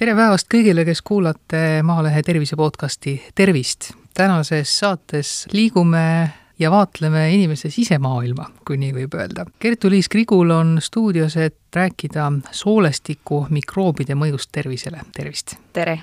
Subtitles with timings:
[0.00, 3.90] tere päevast kõigile, kes kuulate Maalehe tervise podcasti Tervist.
[4.16, 9.44] tänases saates liigume ja vaatleme inimese sisemaailma, kui nii võib öelda.
[9.60, 15.58] Kertu-Liis Krigul on stuudios, et rääkida soolestiku mikroobide mõjust tervisele, tervist!
[15.76, 15.98] tere!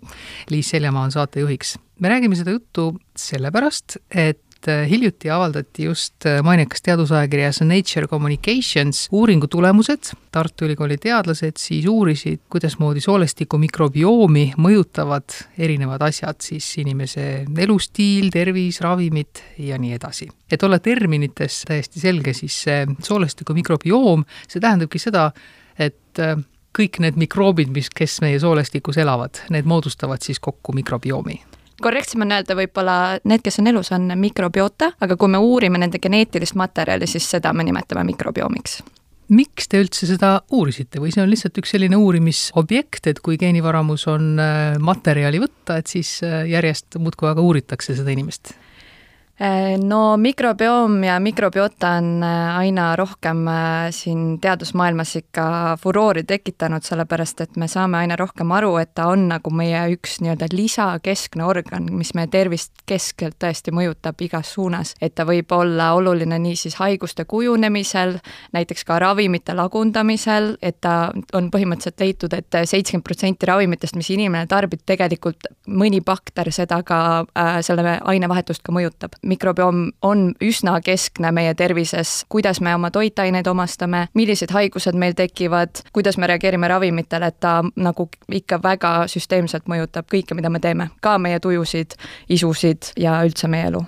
[0.53, 1.79] Liis Seljamaa on saatejuhiks.
[1.99, 8.07] me räägime seda juttu sellepärast, et et äh, hiljuti avaldati just äh, mainekas teadusajakirjas Nature
[8.07, 10.11] Communications uuringu tulemused.
[10.31, 18.81] Tartu Ülikooli teadlased siis uurisid, kuidasmoodi soolestiku mikrobiomi mõjutavad erinevad asjad, siis inimese elustiil, tervis,
[18.83, 20.27] ravimid ja nii edasi.
[20.51, 25.31] et olla terminites täiesti selge, siis see soolestiku mikrobioom, see tähendabki seda,
[25.79, 26.35] et äh,
[26.77, 31.41] kõik need mikroobid, mis, kes meie soolestikus elavad, need moodustavad siis kokku mikrobiomi
[31.81, 36.01] korrektsem on öelda võib-olla need, kes on elus, on mikrobiota, aga kui me uurime nende
[36.03, 38.81] geneetilist materjali, siis seda me nimetame mikrobiomiks
[39.27, 44.07] miks te üldse seda uurisite või see on lihtsalt üks selline uurimisobjekt, et kui geenivaramus
[44.11, 48.53] on äh, materjali võtta, et siis äh, järjest muudkui aga uuritakse seda inimest?
[49.41, 56.81] Äh, no mikrobioom ja mikrobiota on äh, aina rohkem äh, siin teadusmaailmas ikka furoori tekitanud,
[56.81, 61.45] sellepärast et me saame aina rohkem aru, et ta on nagu meie üks nii-öelda lisakeskne
[61.45, 64.95] organ, mis meie tervist keskelt tõesti mõjutab igas suunas.
[65.01, 68.17] et ta võib olla oluline niisiis haiguste kujunemisel,
[68.57, 74.09] näiteks ka ravimite lagundamisel, et ta on põhimõtteliselt leitud et, et seitsekümmend protsenti ravimitest, mis
[74.17, 76.99] inimene tarbib, tegelikult mõni bakter seda ka
[77.37, 83.47] äh,, selle ainevahetust ka mõjutab mikrobioom on üsna keskne meie tervises, kuidas me oma toitaineid
[83.47, 89.67] omastame, millised haigused meil tekivad, kuidas me reageerime ravimitele, et ta nagu ikka väga süsteemselt
[89.67, 91.97] mõjutab kõike, mida me teeme, ka meie tujusid,
[92.29, 93.85] isusid ja üldse meie elu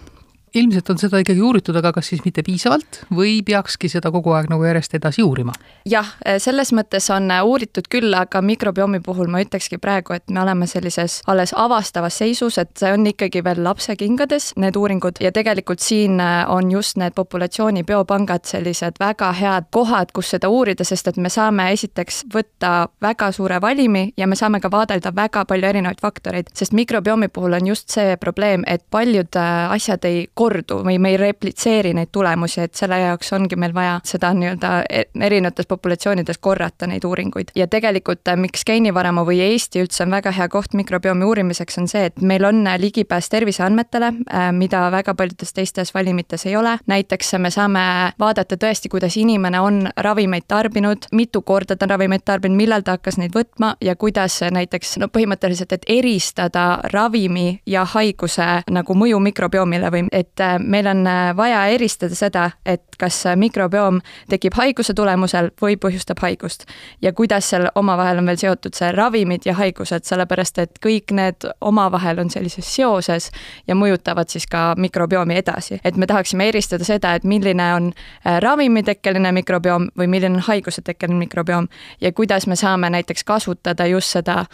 [0.55, 4.49] ilmselt on seda ikkagi uuritud, aga kas siis mitte piisavalt või peakski seda kogu aeg
[4.51, 5.53] nagu järjest edasi uurima?
[5.89, 10.67] jah, selles mõttes on uuritud küll, aga mikrobiomi puhul ma ütlekski praegu, et me oleme
[10.67, 16.19] sellises alles avastavas seisus, et see on ikkagi veel lapsekingades, need uuringud, ja tegelikult siin
[16.21, 21.31] on just need populatsiooni biopangad sellised väga head kohad, kus seda uurida, sest et me
[21.33, 26.51] saame esiteks võtta väga suure valimi ja me saame ka vaadelda väga palju erinevaid faktoreid,
[26.53, 31.17] sest mikrobiomi puhul on just see probleem, et paljud asjad ei kordu või me ei
[31.19, 36.87] replitseeri neid tulemusi, et selle jaoks ongi meil vaja seda nii-öelda e-, erinevates populatsioonides korrata
[36.87, 37.51] neid uuringuid.
[37.55, 41.87] ja tegelikult, äh, miks geenivaramu või Eesti üldse on väga hea koht mikrobiomi uurimiseks, on
[41.91, 46.77] see, et meil on äh, ligipääs terviseandmetele, äh, mida väga paljudes teistes valimites ei ole.
[46.87, 47.83] näiteks me saame
[48.19, 52.97] vaadata tõesti, kuidas inimene on ravimeid tarbinud, mitu korda ta on ravimeid tarbinud, millal ta
[52.97, 59.19] hakkas neid võtma ja kuidas näiteks no põhimõtteliselt, et eristada ravimi ja haiguse nagu mõju
[59.19, 63.99] mikrobiomile või et et äh, meil on äh, vaja eristada seda, et kas äh, mikrobioom
[64.29, 66.65] tekib haiguse tulemusel või põhjustab haigust.
[67.01, 71.47] ja kuidas seal omavahel on veel seotud see ravimid ja haigused, sellepärast et kõik need
[71.61, 73.31] omavahel on sellises seoses
[73.67, 75.79] ja mõjutavad siis ka mikrobiomi edasi.
[75.83, 77.91] et me tahaksime eristada seda, et milline on
[78.39, 81.67] ravimitekkeline mikrobioom või milline on haigusetekkeline mikrobioom
[82.01, 84.45] ja kuidas me saame näiteks kasutada just seda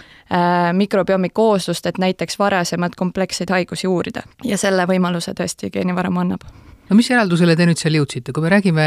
[0.74, 4.22] mikrobiomi kooslust, et näiteks varasemaid kompleksseid haigusi uurida.
[4.44, 6.46] ja selle võimaluse tõesti Eesti geenivaramu annab.
[6.86, 8.86] No mis järeldusele te nüüd seal jõudsite, kui me räägime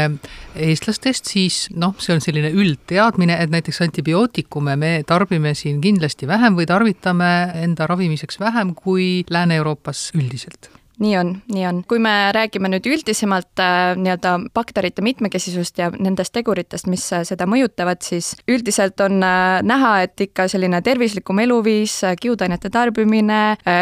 [0.55, 6.55] eestlastest, siis noh, see on selline üldteadmine, et näiteks antibiootikume me tarbime siin kindlasti vähem
[6.55, 11.83] või tarvitame enda ravimiseks vähem kui Lääne-Euroopas üldiselt nii on, nii on.
[11.87, 17.47] kui me räägime nüüd üldisemalt äh, nii-öelda bakterite mitmekesisust ja nendest teguritest, mis äh, seda
[17.49, 23.39] mõjutavad, siis üldiselt on äh, näha, et ikka selline tervislikum eluviis, kiudainete tarbimine,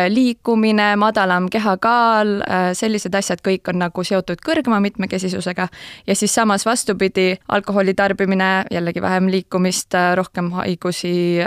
[0.09, 2.29] liikumine, madalam kehakaal,
[2.77, 5.67] sellised asjad kõik on nagu seotud kõrgema mitmekesisusega.
[6.07, 11.39] ja siis samas vastupidi, alkoholi tarbimine, jällegi vähem liikumist, rohkem haigusi,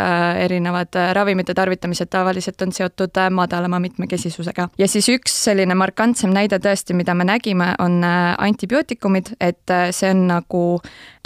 [0.44, 4.68] erinevad ravimite tarvitamised tavaliselt on seotud madalama mitmekesisusega.
[4.78, 9.70] ja siis üks selline selline markantsem näide tõesti, mida me nägime, on äh, antibiootikumid, et
[9.70, 10.64] äh, see on nagu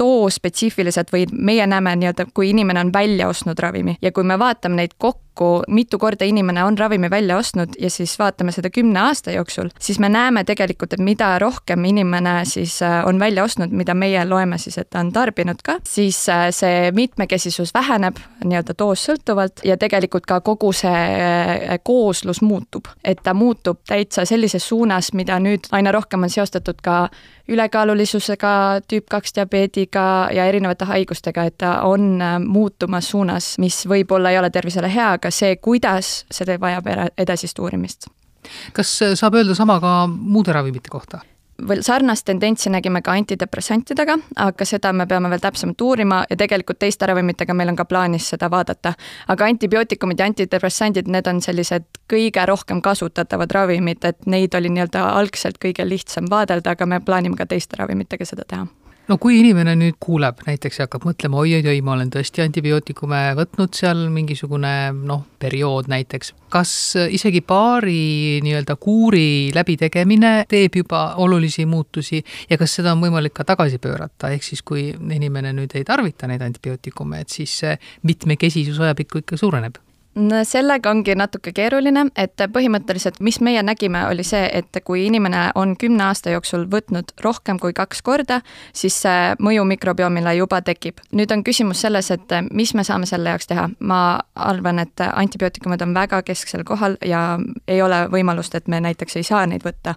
[0.01, 3.97] doospetsiifiliselt või meie näeme nii-öelda, kui inimene on välja ostnud ravimi.
[4.03, 7.91] Ja kui me vaatame neid kokku, kokku, mitu korda inimene on ravimi välja ostnud ja
[7.91, 12.83] siis vaatame seda kümne aasta jooksul, siis me näeme tegelikult, et mida rohkem inimene siis
[12.83, 16.49] äh, on välja ostnud, mida meie loeme siis, et ta on tarbinud ka, siis äh,
[16.51, 22.89] see mitmekesisus väheneb nii-öelda doos sõltuvalt ja tegelikult ka kogu see äh, kooslus muutub.
[23.05, 27.09] et ta muutub täitsa sellises suunas, mida nüüd aina rohkem on seostatud ka
[27.49, 34.39] ülekaalulisusega, tüüp kaks diabeediga ja erinevate haigustega, et ta on muutumas suunas, mis võib-olla ei
[34.41, 36.89] ole tervisele hea, aga see, kuidas, see vajab
[37.19, 38.09] edasist uurimist.
[38.73, 41.21] kas saab öelda sama ka muude ravimite kohta?
[41.69, 46.79] Veel sarnast tendentsi nägime ka antidepressantidega, aga seda me peame veel täpsemalt uurima ja tegelikult
[46.83, 48.95] teiste ravimitega meil on ka plaanis seda vaadata.
[49.29, 55.09] aga antibiootikumid ja antidepressandid, need on sellised kõige rohkem kasutatavad ravimid, et neid oli nii-öelda
[55.19, 58.67] algselt kõige lihtsam vaadelda, aga me plaanime ka teiste ravimitega seda teha
[59.09, 63.77] no kui inimene nüüd kuuleb näiteks ja hakkab mõtlema oi-oi-oi, ma olen tõesti antibiootikume võtnud
[63.77, 66.73] seal mingisugune noh, periood näiteks, kas
[67.13, 73.47] isegi paari nii-öelda kuuri läbitegemine teeb juba olulisi muutusi ja kas seda on võimalik ka
[73.53, 77.77] tagasi pöörata, ehk siis kui inimene nüüd ei tarvita neid antibiootikume, et siis see
[78.09, 79.84] mitmekesisus ajapikku ikka suureneb?
[80.45, 85.75] Sellega ongi natuke keeruline, et põhimõtteliselt, mis meie nägime, oli see, et kui inimene on
[85.79, 88.41] kümne aasta jooksul võtnud rohkem kui kaks korda,
[88.73, 91.03] siis see mõju mikrobiomile juba tekib.
[91.13, 93.69] nüüd on küsimus selles, et mis me saame selle jaoks teha.
[93.81, 97.39] ma arvan, et antibiootikumid on väga kesksel kohal ja
[97.69, 99.95] ei ole võimalust, et me näiteks ei saa neid võtta.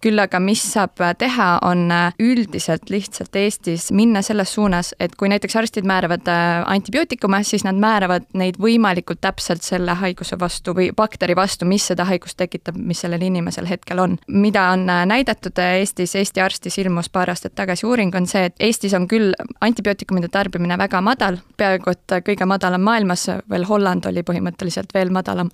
[0.00, 5.56] küll aga mis saab teha, on üldiselt lihtsalt Eestis minna selles suunas, et kui näiteks
[5.56, 6.26] arstid määravad
[6.66, 11.86] antibiootikume, siis nad määravad neid võimalikult täpselt täpselt selle haiguse vastu või bakteri vastu, mis
[11.86, 14.18] seda haigust tekitab, mis sellel inimesel hetkel on.
[14.28, 18.44] mida on äh, näidatud äh, Eestis, Eesti arstis ilmus paar aastat tagasi uuring, on see,
[18.44, 24.06] et Eestis on küll antibiootikumide tarbimine väga madal, peaaegu et kõige madalam maailmas, veel Holland
[24.06, 25.50] oli põhimõtteliselt veel madalam,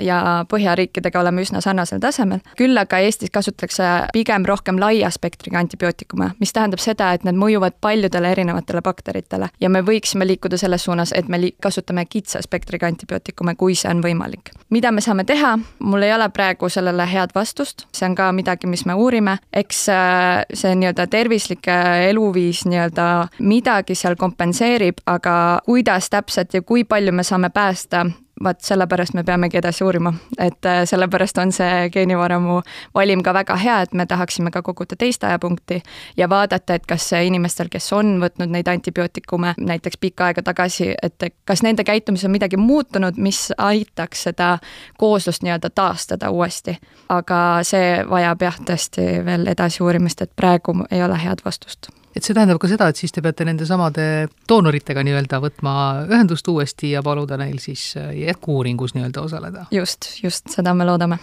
[0.00, 2.40] ja Põhjariikidega oleme üsna sarnasel tasemel.
[2.56, 7.78] küll aga Eestis kasutatakse pigem rohkem laia spektriga antibiootikume, mis tähendab seda, et need mõjuvad
[7.80, 13.47] paljudele erinevatele bakteritele ja me võiksime liikuda selles suunas, et me kasutame kitsa spektriga antibiootikume,
[13.48, 14.52] liikuma, kui see on võimalik.
[14.70, 18.66] mida me saame teha, mul ei ole praegu sellele head vastust, see on ka midagi,
[18.66, 21.66] mis me uurime, eks äh, see nii-öelda tervislik
[22.10, 28.04] eluviis nii-öelda midagi seal kompenseerib, aga kuidas täpselt ja kui palju me saame päästa,
[28.44, 32.60] vaat sellepärast me peamegi edasi uurima, et äh, sellepärast on see geenivaramu
[32.94, 35.82] valim ka väga hea, et me tahaksime ka koguda teist ajapunkti
[36.16, 41.30] ja vaadata, et kas inimestel, kes on võtnud neid antibiootikume näiteks pikka aega tagasi, et
[41.44, 44.58] kas nende käitumises on midagi muutunud, mis aitaks seda
[44.98, 46.78] kooslust nii-öelda taastada uuesti.
[47.08, 51.88] aga see vajab jah, tõesti veel edasi uurimist, et praegu ei ole head vastust
[52.18, 54.04] et see tähendab ka seda, et siis te peate nendesamade
[54.50, 55.74] doonoritega nii-öelda võtma
[56.08, 59.66] ühendust uuesti ja paluda neil siis äh, jätku-uuringus nii-öelda osaleda?
[59.74, 61.20] just, just seda me loodame.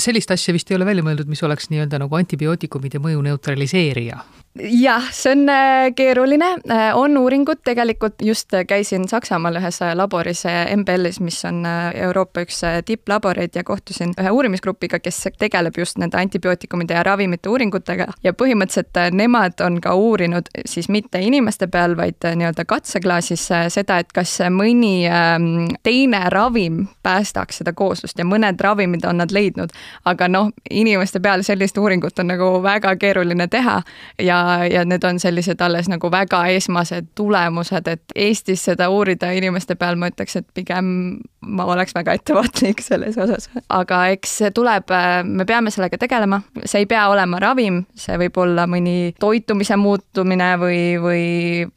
[0.00, 4.22] sellist asja vist ei ole välja mõeldud, mis oleks nii-öelda nagu antibiootikumide mõju neutraliseerija
[4.58, 10.42] jah, see on äh, keeruline, äh, on uuringud, tegelikult just käisin Saksamaal ühes äh, laboris
[10.76, 11.62] MBL-is, mis on
[11.94, 18.08] Euroopa üks tipplaboreid ja kohtusin ühe uurimisgrupiga, kes tegeleb just nende antibiootikumide ja ravimite uuringutega.
[18.26, 24.10] Ja põhimõtteliselt nemad on ka uurinud siis mitte inimeste peal, vaid nii-öelda katseklaasis seda, et
[24.12, 29.70] kas mõni ähm, teine ravim päästaks seda kooslust ja mõned ravimid on nad leidnud,
[30.10, 33.80] aga noh, inimeste peal sellist uuringut on nagu väga keeruline teha.
[34.18, 34.39] Ja
[34.70, 39.98] ja need on sellised alles nagu väga esmased tulemused, et Eestis seda uurida inimeste peal,
[40.00, 43.48] ma ütleks, et pigem ma oleks väga ettevaatlik selles osas.
[43.68, 44.92] aga eks see tuleb,
[45.24, 50.50] me peame sellega tegelema, see ei pea olema ravim, see võib olla mõni toitumise muutumine
[50.60, 51.24] või, või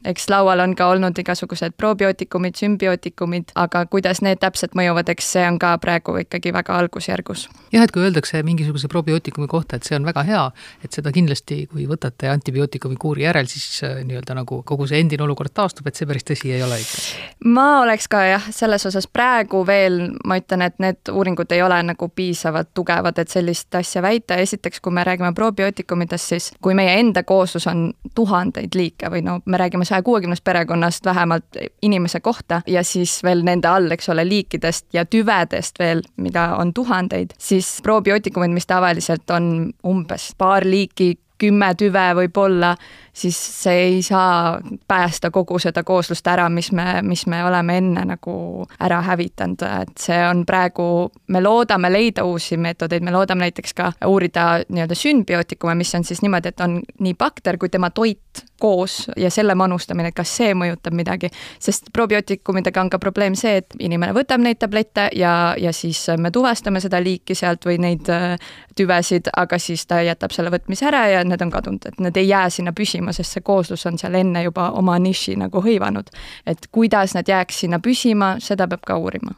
[0.04, 5.46] eks laual on ka olnud igasugused probiootikumid, sümbiootikumid, aga kuidas need täpselt mõjuvad, eks see
[5.48, 7.48] on ka praegu ikkagi väga algusjärgus.
[7.72, 10.44] jah, et kui öeldakse mingisuguse probiootikumi kohta, et see on väga hea,
[10.84, 15.00] et seda kindlasti, kui võtate anti antibiootikumi kuuri järel siis äh, nii-öelda nagu kogu see
[15.02, 17.02] endine olukord taastub, et see päris tõsi ei ole ikka?
[17.50, 21.80] ma oleks ka jah, selles osas praegu veel, ma ütlen, et need uuringud ei ole
[21.82, 26.94] nagu piisavalt tugevad, et sellist asja väita, esiteks, kui me räägime probiootikumidest, siis kui meie
[27.00, 32.62] enda kooslus on tuhandeid liike või no me räägime saja kuuekümnest perekonnast vähemalt inimese kohta
[32.66, 37.80] ja siis veel nende all, eks ole, liikidest ja tüvedest veel, mida on tuhandeid, siis
[37.82, 42.74] probiootikumid, mis tavaliselt on umbes paar liiki kümme tüve võib-olla,
[43.14, 48.04] siis see ei saa päästa kogu seda kooslust ära, mis me, mis me oleme enne
[48.08, 50.86] nagu ära hävitanud, et see on praegu,
[51.28, 56.22] me loodame leida uusi meetodeid, me loodame näiteks ka uurida nii-öelda sümbiootikume, mis on siis
[56.22, 60.54] niimoodi, et on nii bakter kui tema toit koos ja selle manustamine, et kas see
[60.56, 61.28] mõjutab midagi,
[61.62, 66.32] sest probiootikumidega on ka probleem see, et inimene võtab neid tablette ja, ja siis me
[66.34, 68.38] tuvastame seda liiki sealt või neid äh,
[68.78, 72.28] tüvesid, aga siis ta jätab selle võtmise ära ja need on kadunud, et need ei
[72.30, 76.10] jää sinna püsima, sest see kooslus on seal enne juba oma niši nagu hõivanud.
[76.46, 79.34] et kuidas nad jääks sinna püsima, seda peab ka uurima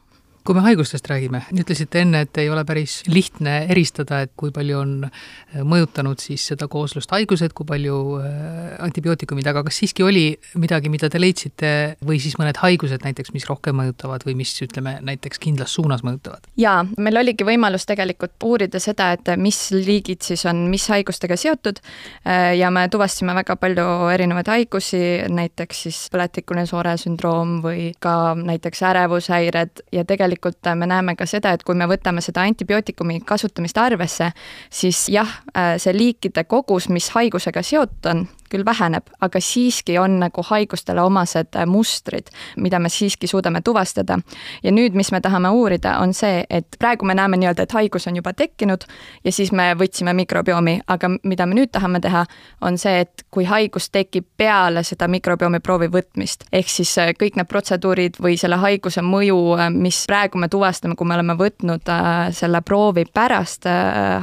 [0.47, 4.79] kui me haigustest räägime, ütlesite enne, et ei ole päris lihtne eristada, et kui palju
[4.79, 10.27] on äh, mõjutanud siis seda kooslust haigused, kui palju äh, antibiootikumid, aga kas siiski oli
[10.61, 11.71] midagi, mida te leidsite
[12.07, 16.47] või siis mõned haigused näiteks, mis rohkem mõjutavad või mis ütleme, näiteks kindlas suunas mõjutavad?
[16.61, 21.83] jaa, meil oligi võimalus tegelikult uurida seda, et mis liigid siis on mis haigustega seotud
[21.83, 28.37] äh, ja me tuvastasime väga palju erinevaid haigusi, näiteks siis põletikuline soore sündroom või ka
[28.39, 32.45] näiteks ärevushäired ja tegelikult tegelikult äh, me näeme ka seda, et kui me võtame seda
[32.47, 34.31] antibiootikumi kasutamist arvesse,
[34.71, 40.19] siis jah, äh, see liikide kogus, mis haigusega seotud on, küll väheneb, aga siiski on
[40.21, 44.19] nagu haigustele omased äh, mustrid, mida me siiski suudame tuvastada.
[44.63, 48.07] ja nüüd, mis me tahame uurida, on see, et praegu me näeme nii-öelda, et haigus
[48.07, 48.85] on juba tekkinud
[49.25, 52.25] ja siis me võtsime mikrobiomi, aga mida me nüüd tahame teha,
[52.61, 57.37] on see, et kui haigus tekib peale seda mikrobiomi proovi võtmist, ehk siis äh, kõik
[57.37, 61.89] need protseduurid või selle haiguse mõju, äh, mis praegu me tuvastame, kui me oleme võtnud
[62.37, 63.67] selle proovi pärast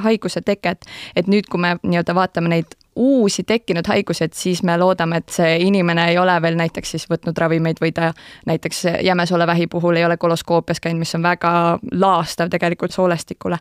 [0.04, 5.18] haiguse teket, et nüüd, kui me nii-öelda vaatame neid uusi tekkinud haigused, siis me loodame,
[5.18, 8.12] et see inimene ei ole veel näiteks siis võtnud ravimeid või ta
[8.46, 11.54] näiteks jämesolevähi puhul ei ole koloskoopias käinud, mis on väga
[11.92, 13.58] laastav tegelikult soolestikule.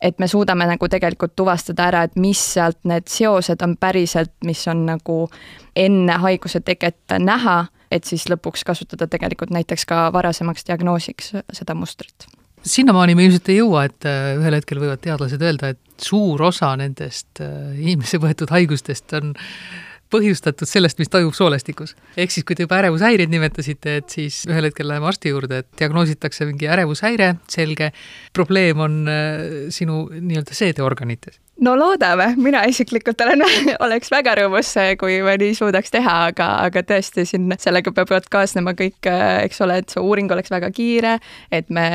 [0.00, 4.68] et me suudame nagu tegelikult tuvastada ära, et mis sealt need seosed on päriselt, mis
[4.68, 5.28] on nagu
[5.76, 12.35] enne haiguse teket näha, et siis lõpuks kasutada tegelikult näiteks ka varasemaks diagnoosiks seda mustrit
[12.66, 16.72] sinnamaani me ilmselt ei jõua, et äh, ühel hetkel võivad teadlased öelda, et suur osa
[16.78, 19.34] nendest äh, inimese võetud haigustest on
[20.12, 21.96] põhjustatud sellest, mis toimub soolestikus.
[22.16, 25.70] ehk siis, kui te juba ärevushäireid nimetasite, et siis ühel hetkel läheme arsti juurde, et
[25.80, 27.90] diagnoositakse mingi ärevushäire, selge,
[28.36, 29.42] probleem on äh,
[29.74, 33.44] sinu nii-öelda seedeorganites no loodame, mina isiklikult olen,
[33.86, 38.74] oleks väga rõõmus, kui me nii suudaks teha, aga, aga tõesti siin sellega peavad kaasnema
[38.76, 39.08] kõik,
[39.46, 41.16] eks ole, et see uuring oleks väga kiire,
[41.50, 41.86] et me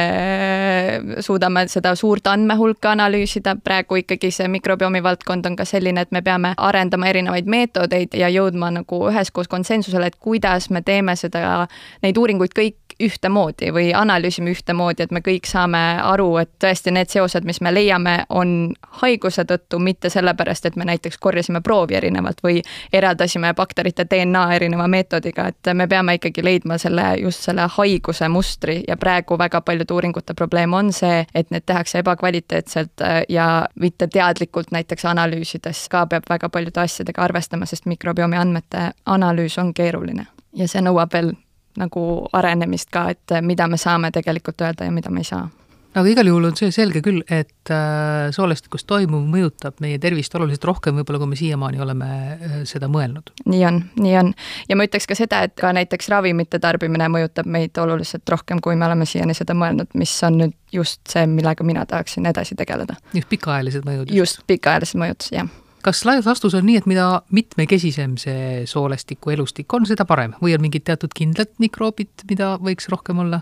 [1.21, 6.23] suudame seda suurt andmehulka analüüsida, praegu ikkagi see mikrobiomi valdkond on ka selline, et me
[6.25, 11.67] peame arendama erinevaid meetodeid ja jõudma nagu üheskoos konsensusele, et kuidas me teeme seda,
[12.01, 17.09] neid uuringuid kõik ühtemoodi või analüüsime ühtemoodi, et me kõik saame aru, et tõesti need
[17.11, 22.41] seosed, mis me leiame, on haiguse tõttu, mitte sellepärast, et me näiteks korjasime proovi erinevalt
[22.43, 22.61] või
[22.93, 28.81] eraldasime bakterite DNA erineva meetodiga, et me peame ikkagi leidma selle, just selle haiguse mustri
[28.87, 34.07] ja praegu väga paljude uuringute probleem on see, et need tehakse ebakvaliteetselt äh, ja mitte
[34.07, 40.27] teadlikult näiteks analüüsides ka peab väga paljude asjadega arvestama, sest mikrobiomi andmete analüüs on keeruline.
[40.55, 41.33] Ja see nõuab veel
[41.79, 42.03] nagu
[42.33, 45.47] arenemist ka, et mida me saame tegelikult öelda ja mida me ei saa
[45.91, 50.65] aga igal juhul on see selge küll, et äh, soolestikus toimuv mõjutab meie tervist oluliselt
[50.69, 53.33] rohkem võib-olla, kui me siiamaani oleme äh, seda mõelnud.
[53.51, 54.33] nii on, nii on.
[54.69, 58.77] ja ma ütleks ka seda, et ka näiteks ravimite tarbimine mõjutab meid oluliselt rohkem, kui
[58.79, 62.95] me oleme siiani seda mõelnud, mis on nüüd just see, millega mina tahaksin edasi tegeleda.
[63.15, 64.07] just pikaajalised mõjud.
[64.07, 69.33] just, just, pikaajalised mõjud, jah kas laias laastus on nii, et mida mitmekesisem see soolestiku
[69.33, 73.41] elustik on, seda parem või on mingid teatud kindlad mikroobid, mida võiks rohkem olla?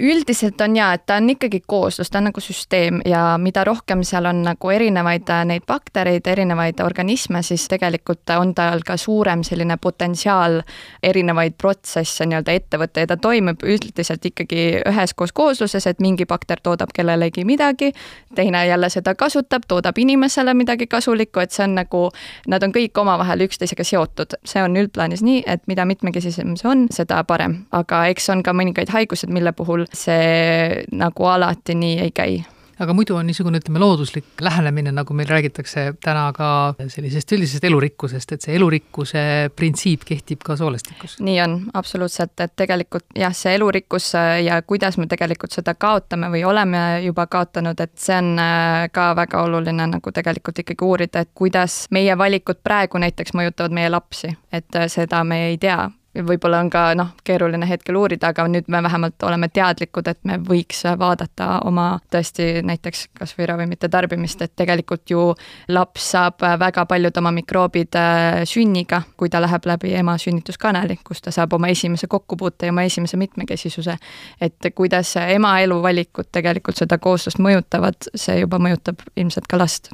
[0.00, 4.04] Üldiselt on jaa, et ta on ikkagi kooslus, ta on nagu süsteem ja mida rohkem
[4.06, 9.42] seal on nagu erinevaid äh, neid baktereid, erinevaid organisme, siis tegelikult on tal ka suurem
[9.46, 10.60] selline potentsiaal
[11.02, 16.62] erinevaid protsesse nii-öelda ette võtta ja ta toimib üldiselt ikkagi üheskoos koosluses, et mingi bakter
[16.62, 17.90] toodab kellelegi midagi,
[18.34, 22.04] teine jälle seda kasutab, toodab inimesele midagi kasulikku, et see on nagu,
[22.46, 24.38] nad on kõik omavahel üksteisega seotud.
[24.44, 27.64] see on üldplaanis nii, et mida mitmekesisem see on, seda parem.
[27.72, 32.38] aga eks on ka mõningaid haigused, mille puhul see nagu alati nii ei käi.
[32.78, 38.36] Aga muidu on niisugune, ütleme, looduslik lähenemine, nagu meil räägitakse täna ka sellisest üldisest elurikkusest,
[38.36, 39.22] et see elurikkuse
[39.58, 41.16] printsiip kehtib ka soolestikus?
[41.26, 44.12] nii on, absoluutselt, et tegelikult jah, see elurikkus
[44.44, 49.10] ja kuidas me tegelikult seda kaotame või oleme juba kaotanud, et see on äh, ka
[49.18, 54.30] väga oluline nagu tegelikult ikkagi uurida, et kuidas meie valikud praegu näiteks mõjutavad meie lapsi,
[54.54, 55.88] et äh, seda me ei tea
[56.26, 60.38] võib-olla on ka noh, keeruline hetkel uurida, aga nüüd me vähemalt oleme teadlikud, et me
[60.42, 65.28] võiks vaadata oma tõesti näiteks kas või ravimite tarbimist, et tegelikult ju
[65.74, 71.22] laps saab väga paljud oma mikroobid äh, sünniga, kui ta läheb läbi ema sünnituskanali, kus
[71.24, 73.96] ta saab oma esimese kokkupuute ja oma esimese mitmekesisuse.
[74.40, 79.92] et kuidas ema eluvalikud tegelikult seda kooslust mõjutavad, see juba mõjutab ilmselt ka last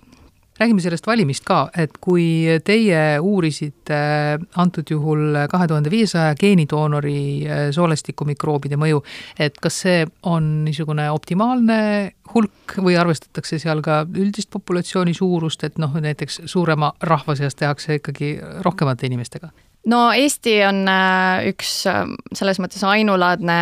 [0.61, 3.99] räägime sellest valimist ka, et kui teie uurisite
[4.61, 9.03] antud juhul kahe tuhande viiesaja geenidoonori äh, soolestikumikroobide mõju,
[9.39, 11.79] et kas see on niisugune optimaalne
[12.35, 18.01] hulk või arvestatakse seal ka üldist populatsiooni suurust, et noh, näiteks suurema rahva seas tehakse
[18.01, 19.53] ikkagi rohkemate inimestega?
[19.91, 22.05] No Eesti on äh, üks äh,
[22.37, 23.57] selles mõttes ainulaadne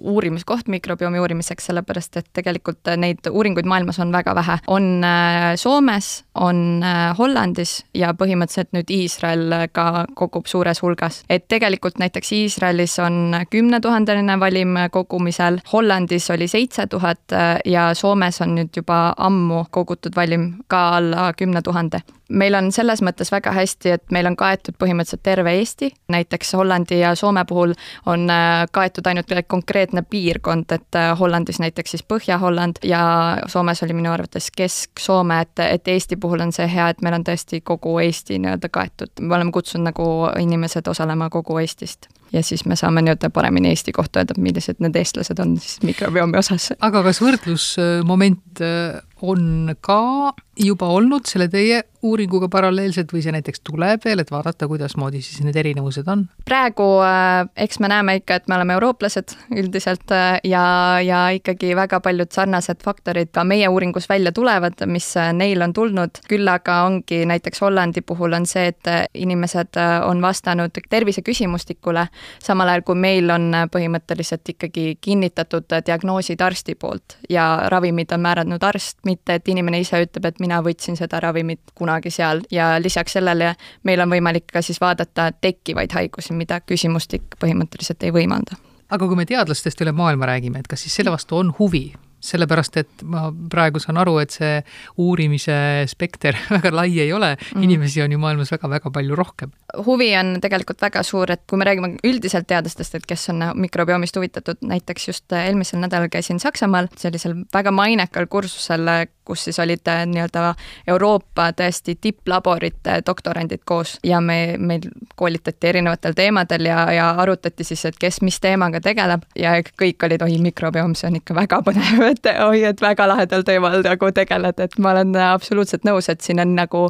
[0.00, 4.58] uurimiskoht mikrobiomi uurimiseks, sellepärast et tegelikult neid uuringuid maailmas on väga vähe.
[4.66, 6.82] on äh, Soomes, on
[7.18, 11.22] Hollandis ja põhimõtteliselt nüüd Iisrael ka kogub suures hulgas.
[11.28, 17.34] et tegelikult näiteks Iisraelis on kümnetuhandeline valim kogumisel, Hollandis oli seitse tuhat
[17.64, 23.02] ja Soomes on nüüd juba ammu kogutud valim ka alla kümne tuhande meil on selles
[23.04, 27.72] mõttes väga hästi, et meil on kaetud põhimõtteliselt terve Eesti, näiteks Hollandi ja Soome puhul
[28.06, 33.02] on äh, kaetud ainult konkreetne piirkond, et äh, Hollandis näiteks siis Põhja-Holland ja
[33.46, 37.24] Soomes oli minu arvates Kesk-Soome, et, et Eesti puhul on see hea, et meil on
[37.24, 40.08] tõesti kogu Eesti nii-öelda kaetud, me oleme kutsunud nagu
[40.38, 44.96] inimesed osalema kogu Eestist ja siis me saame nii-öelda paremini Eesti kohta öelda, millised need
[44.96, 46.72] eestlased on siis mikrobiomi osas.
[46.80, 53.62] aga kas võrdlusmoment äh, on ka juba olnud selle teie uuringuga paralleelselt või see näiteks
[53.66, 56.26] tuleb veel, et vaadata, kuidasmoodi siis need erinevused on?
[56.46, 60.64] praegu äh, eks me näeme ikka, et me oleme eurooplased üldiselt äh, ja,
[61.04, 66.22] ja ikkagi väga paljud sarnased faktorid ka meie uuringus välja tulevad, mis neil on tulnud,
[66.28, 72.06] küll aga ongi näiteks Hollandi puhul on see, et inimesed on vastanud terviseküsimustikule,
[72.42, 78.64] samal ajal kui meil on põhimõtteliselt ikkagi kinnitatud diagnoosid arsti poolt ja ravimid on määranud
[78.64, 83.18] arst, mitte et inimene ise ütleb, et mina võtsin seda ravimit kunagi seal ja lisaks
[83.18, 88.58] sellele meil on võimalik ka siis vaadata tekkivaid haigusi, mida küsimustik põhimõtteliselt ei võimalda.
[88.90, 92.76] aga kui me teadlastest üle maailma räägime, et kas siis selle vastu on huvi sellepärast,
[92.80, 94.58] et ma praegu saan aru, et see
[94.98, 95.58] uurimise
[95.90, 99.52] spekter väga lai ei ole mm., inimesi on ju maailmas väga-väga palju rohkem.
[99.86, 104.16] huvi on tegelikult väga suur, et kui me räägime üldiselt teadlastest, et kes on mikrobiomist
[104.16, 108.88] huvitatud, näiteks just eelmisel nädalal käisin Saksamaal sellisel väga mainekal kursusel,
[109.28, 110.54] kus siis olid äh, nii-öelda
[110.88, 117.84] Euroopa tõesti tipplaborite doktorandid koos ja me, meil koolitati erinevatel teemadel ja, ja arutati siis,
[117.88, 122.04] et kes mis teemaga tegeleb ja kõik olid, oi, mikrobiom, see on ikka väga põnev
[122.10, 126.40] et oi, et väga lahedal teemal nagu tegeled, et ma olen absoluutselt nõus, et siin
[126.42, 126.86] on nagu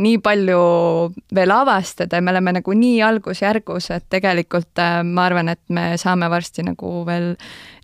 [0.00, 0.60] nii palju
[1.34, 5.92] veel avastada ja me oleme nagu nii algusjärgus, et tegelikult äh, ma arvan, et me
[6.00, 7.32] saame varsti nagu veel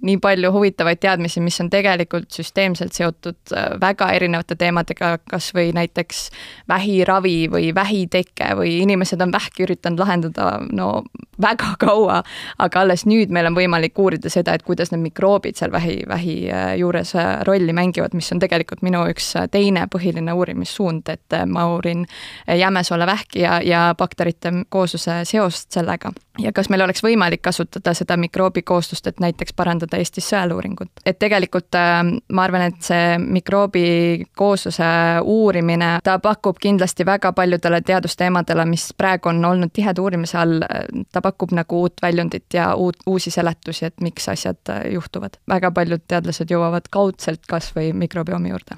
[0.06, 5.72] nii palju huvitavaid teadmisi, mis on tegelikult süsteemselt seotud äh, väga erinevate teemadega, kas või
[5.76, 6.28] näiteks
[6.68, 11.02] vähiravi või vähiteke või inimesed on vähki üritanud lahendada no
[11.42, 12.23] väga kaua,
[12.58, 16.36] aga alles nüüd meil on võimalik uurida seda, et kuidas need mikroobid seal vähi, vähi
[16.50, 21.66] äh, juures äh, rolli mängivad, mis on tegelikult minu üks teine põhiline uurimissuund, et ma
[21.75, 22.06] uurin
[22.47, 26.12] jämesoolevähki ja, ja bakterite koosluse seost sellega.
[26.38, 30.90] Ja kas meil oleks võimalik kasutada seda mikroobikooslust, et näiteks parandada Eestis sõeluuringut.
[31.06, 34.90] et tegelikult äh, ma arvan, et see mikroobi koosluse
[35.22, 40.64] uurimine, ta pakub kindlasti väga paljudele teadusteemadele, mis praegu on olnud tiheda uurimise all,
[41.12, 45.40] ta pakub nagu uut väljundit ja uut, uusi seletusi, et miks asjad äh, juhtuvad.
[45.49, 48.76] väga paljud teadlased jõuavad kaudselt kas või mikrobiomi juurde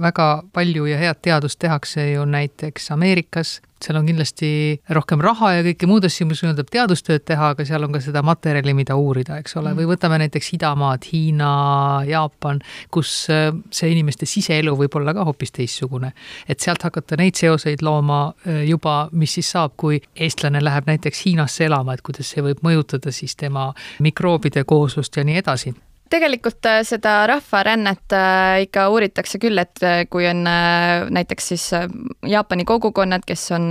[0.00, 4.50] väga palju ja head teadust tehakse ju näiteks Ameerikas, seal on kindlasti
[4.92, 8.22] rohkem raha ja kõiki muud asju, mis võimaldab teadustööd teha, aga seal on ka seda
[8.26, 9.92] materjali, mida uurida, eks ole, või mm.
[9.94, 11.50] võtame näiteks idamaad, Hiina,
[12.08, 12.60] Jaapan,
[12.92, 16.12] kus äh, see inimeste siseelu võib olla ka hoopis teistsugune.
[16.48, 21.24] et sealt hakata neid seoseid looma äh, juba, mis siis saab, kui eestlane läheb näiteks
[21.26, 25.74] Hiinasse elama, et kuidas see võib mõjutada siis tema mikroobide kooslust ja nii edasi
[26.10, 31.66] tegelikult äh, seda rahvarännet äh, ikka uuritakse küll, et äh, kui on näiteks siis
[32.26, 33.70] Jaapani kogukonnad, kes on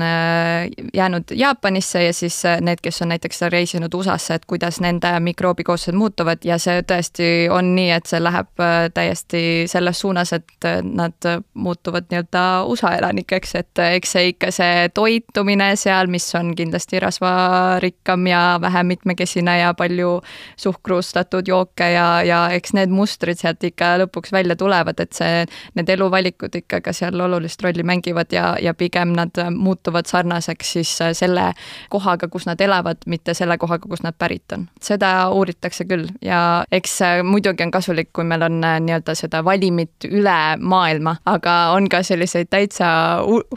[0.94, 6.46] jäänud Jaapanisse ja siis need, kes on näiteks reisinud USA-sse, et kuidas nende mikroobikooslused muutuvad
[6.48, 12.46] ja see tõesti on nii, et see läheb täiesti selles suunas, et nad muutuvad nii-öelda
[12.70, 18.94] USA elanikeks, et eks see ikka see toitumine seal, mis on kindlasti rasvarikkam ja vähem
[18.96, 20.20] mitmekesine ja palju
[20.58, 25.44] suhkrustatud jooke ja, ja eks need mustrid sealt ikka lõpuks välja tulevad, et see,
[25.78, 30.94] need eluvalikud ikka ka seal olulist rolli mängivad ja, ja pigem nad muutuvad sarnaseks siis
[31.18, 31.50] selle
[31.90, 34.68] kohaga, kus nad elavad, mitte selle kohaga, kust nad pärit on.
[34.82, 40.40] seda uuritakse küll ja eks muidugi on kasulik, kui meil on nii-öelda seda valimit üle
[40.60, 42.90] maailma, aga on ka selliseid täitsa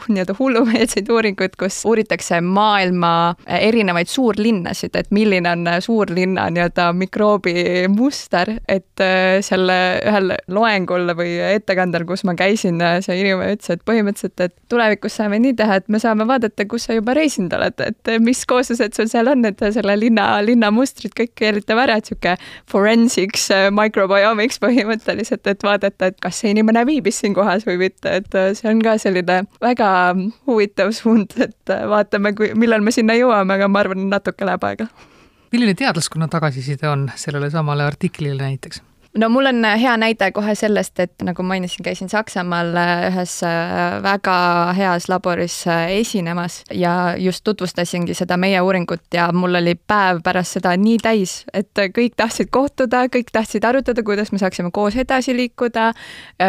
[0.07, 3.13] nii-öelda hullumeelseid uuringuid, kus uuritakse maailma
[3.59, 9.75] erinevaid suurlinnasid, et milline on suurlinna nii-öelda mikroobimuster et äh, selle
[10.07, 15.17] ühel loengul või ettekandel, kus ma käisin, äh, see inimene ütles, et põhimõtteliselt, et tulevikus
[15.19, 18.95] saame nii teha, et me saame vaadata, kus sa juba reisinud oled, et mis kooslused
[18.95, 22.37] sul seal on, et selle linna, linna mustrid kõik keelitame ära, et niisugune
[22.71, 28.39] forensics, microbiomics põhimõtteliselt, et vaadata, et kas see inimene viibis siin kohas või mitte, et
[28.57, 29.89] see on ka selline väga
[30.47, 34.91] huvitav suund, et vaatame, kui, millal me sinna jõuame, aga ma arvan, natuke läheb aega
[35.53, 38.81] milline teadlaskonna tagasiside on sellele samale artiklile näiteks?
[39.17, 43.35] no mul on äh, hea näide kohe sellest, et nagu mainisin, käisin Saksamaal äh, ühes
[43.45, 44.35] äh, väga
[44.77, 50.73] heas laboris esinemas ja just tutvustasingi seda meie uuringut ja mul oli päev pärast seda
[50.77, 55.91] nii täis, et kõik tahtsid kohtuda, kõik tahtsid arutada, kuidas me saaksime koos edasi liikuda.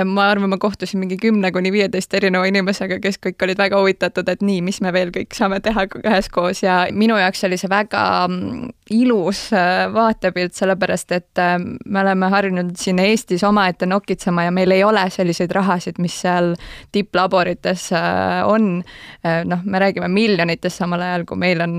[0.05, 4.29] ma arvan, ma kohtusin mingi kümne kuni viieteist erineva inimesega, kes kõik olid väga huvitatud,
[4.29, 8.05] et nii, mis me veel kõik saame teha üheskoos ja minu jaoks oli see väga
[8.29, 9.51] mm, ilus
[9.95, 11.41] vaatepilt, sellepärast et
[11.85, 16.55] me oleme harjunud siin Eestis omaette nokitsema ja meil ei ole selliseid rahasid, mis seal
[16.93, 18.83] tipplaborites äh, on.
[19.27, 21.75] Äh, noh, me räägime miljonitest, samal ajal kui meil on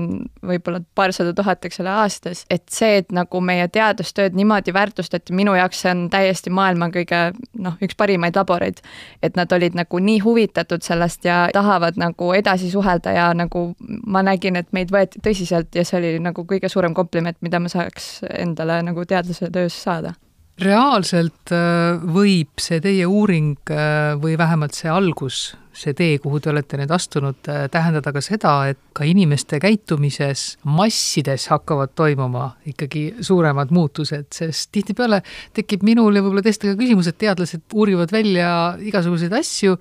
[0.46, 2.44] võib-olla paarsada tuhat, eks ole, aastas.
[2.50, 7.22] et see, et nagu meie teadustööd niimoodi väärtustati, minu jaoks see on täiesti maailma kõige
[7.62, 8.82] noh, üks parimaid laboreid.
[9.22, 13.68] et nad olid nagu nii huvitatud sellest ja tahavad nagu edasi suhelda ja nagu
[14.06, 17.70] ma nägin, et meid võeti tõsiselt ja see oli nagu kõige suurem kompliment, mida ma
[17.72, 20.14] saaks endale nagu teadlase töös saada.
[20.56, 26.50] Reaalselt äh, võib see teie uuring äh, või vähemalt see algus see tee, kuhu te
[26.52, 33.04] olete nüüd astunud, äh, tähendada ka seda, et ka inimeste käitumises massides hakkavad toimuma ikkagi
[33.26, 35.20] suuremad muutused, sest tihtipeale
[35.56, 38.48] tekib minul ja võib-olla teistel ka küsimus, et teadlased uurivad välja
[38.80, 39.76] igasuguseid asju,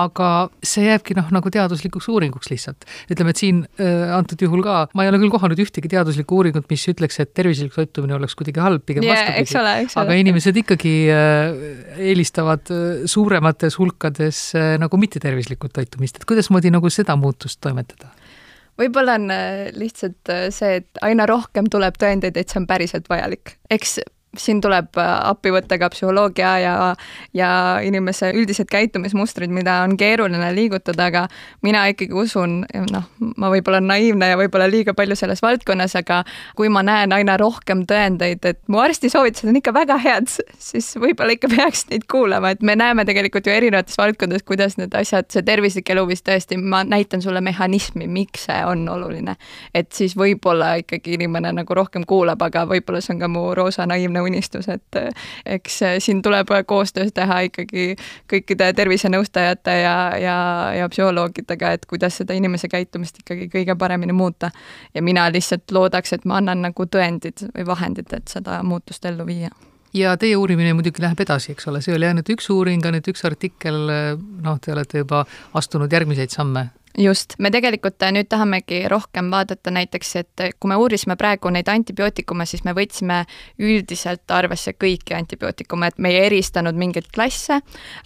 [0.00, 0.28] aga
[0.62, 2.86] see jääbki noh, nagu teaduslikuks uuringuks lihtsalt.
[3.10, 6.68] ütleme, et siin äh, antud juhul ka, ma ei ole küll kohanud ühtegi teaduslikku uuringut,
[6.70, 9.90] mis ütleks, et tervislik toitumine oleks kuidagi halb, pigem yeah, vastupidi.
[10.04, 12.70] aga inimesed ikkagi äh, eelistavad
[13.10, 14.44] suuremates hulkades
[14.78, 15.39] nagu mittetervislikku
[15.74, 18.12] toitumist, et kuidasmoodi nagu seda muutust toimetada?
[18.80, 23.10] võib-olla on äh, lihtsalt äh, see, et aina rohkem tuleb tõendeid, et see on päriselt
[23.10, 23.58] vajalik.
[23.70, 23.98] eks
[24.38, 26.74] siin tuleb äh, appi võtta ka psühholoogia ja,
[27.34, 27.50] ja
[27.82, 31.24] inimese üldised käitumismustrid, mida on keeruline liigutada, aga
[31.66, 32.60] mina ikkagi usun,
[32.92, 36.22] noh, ma võib-olla olen naiivne ja võib-olla liiga palju selles valdkonnas, aga
[36.58, 40.92] kui ma näen aina rohkem tõendeid, et mu arsti soovitused on ikka väga head, siis
[41.00, 45.26] võib-olla ikka peaks neid kuulama, et me näeme tegelikult ju erinevates valdkondades, kuidas need asjad,
[45.32, 49.36] see tervislik eluviis tõesti, ma näitan sulle mehhanismi, miks see on oluline.
[49.74, 53.86] et siis võib-olla ikkagi inimene nagu rohkem kuulab, aga võib-olla see on ka mu roosa
[53.90, 55.12] naiivne selline unistus, et eh,
[55.46, 57.96] eks eh, siin tuleb koostöös teha ikkagi
[58.30, 60.36] kõikide tervisenõustajate ja, ja,
[60.76, 64.50] ja psühholoogidega, et kuidas seda inimese käitumist ikkagi kõige paremini muuta.
[64.94, 69.26] ja mina lihtsalt loodaks, et ma annan nagu tõendid või vahendid, et seda muutust ellu
[69.26, 69.50] viia.
[69.92, 73.24] Ja teie uurimine muidugi läheb edasi, eks ole, see oli ainult üks uuring, ainult üks
[73.26, 73.88] artikkel,
[74.42, 75.24] noh, te olete juba
[75.58, 80.70] astunud järgmiseid samme just, me tegelikult äh, nüüd tahamegi rohkem vaadata näiteks, et äh, kui
[80.70, 83.22] me uurisime praegu neid antibiootikume, siis me võtsime
[83.62, 87.60] üldiselt arvesse kõiki antibiootikume, et me ei eristanud mingeid klasse,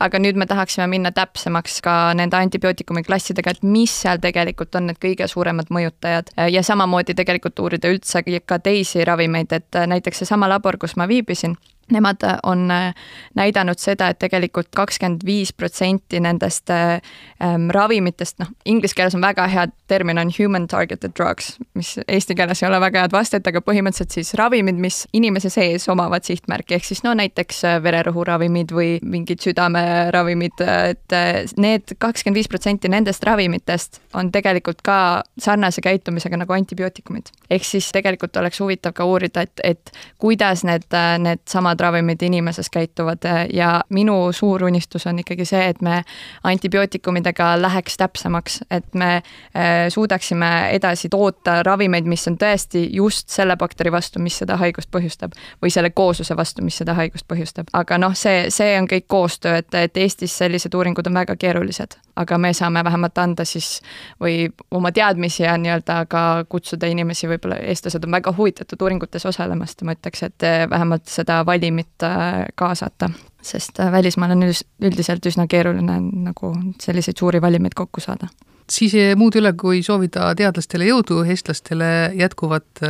[0.04, 4.90] aga nüüd me tahaksime minna täpsemaks ka nende antibiootikumi klassidega, et mis seal tegelikult on
[4.90, 6.34] need kõige suuremad mõjutajad.
[6.52, 11.08] Ja samamoodi tegelikult uurida üldse ka teisi ravimeid, et äh, näiteks seesama labor, kus ma
[11.08, 11.56] viibisin,
[11.92, 12.94] Nemad on äh,
[13.36, 19.46] näidanud seda, et tegelikult kakskümmend viis protsenti nendest ähm, ravimitest, noh, inglise keeles on väga
[19.52, 23.60] hea termin on human targeted drugs, mis eesti keeles ei ole väga head vastet, aga
[23.64, 28.96] põhimõtteliselt siis ravimid, mis inimese sees omavad sihtmärki, ehk siis no näiteks äh, vererõhuravimid või
[29.02, 31.16] mingid südameravimid, et
[31.60, 34.98] need kakskümmend viis protsenti nendest ravimitest on tegelikult ka
[35.40, 37.30] sarnase käitumisega nagu antibiootikumid.
[37.50, 40.86] ehk siis tegelikult oleks huvitav ka uurida, et, et kuidas need,
[41.18, 41.44] need
[41.74, 43.18] samad ravimid inimeses käituvad
[43.52, 46.02] ja minu suur unistus on ikkagi see, et me
[46.44, 49.22] antibiootikumidega läheks täpsemaks, et me
[49.56, 54.90] äh, suudaksime edasi toota ravimeid, mis on tõesti just selle bakteri vastu, mis seda haigust
[54.90, 55.32] põhjustab
[55.62, 57.66] või selle koosluse vastu, mis seda haigust põhjustab.
[57.72, 61.98] aga noh, see, see on kõik koostöö, et, et Eestis sellised uuringud on väga keerulised,
[62.16, 63.80] aga me saame vähemalt anda siis
[64.22, 69.80] või oma teadmisi ja nii-öelda ka kutsuda inimesi, võib-olla eestlased on väga huvitatud uuringutes osalemast
[69.80, 73.10] ja ma ütleks, et vähemalt seda vali valimit äh, kaasata,
[73.42, 74.42] sest äh, välismaal on
[74.82, 78.28] üldiselt üsna keeruline nagu selliseid suuri valimeid kokku saada
[78.70, 82.80] siis muud üle, kui soovida teadlastele jõudu, eestlastele jätkuvat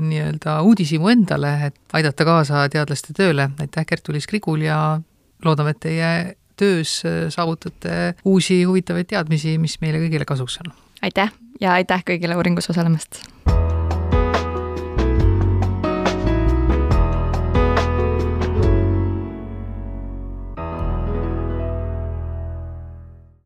[0.00, 3.48] nii-öelda uudishimu endale, et aidata kaasa teadlaste tööle.
[3.58, 5.00] aitäh, Gert-Ulis Krigul ja
[5.44, 6.12] loodame, et teie
[6.56, 7.02] töös
[7.34, 10.72] saavutate uusi huvitavaid teadmisi, mis meile kõigile kasuks on.
[11.02, 13.24] aitäh ja aitäh kõigile uuringus osalemast!